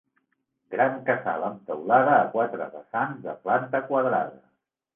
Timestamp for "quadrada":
3.93-4.45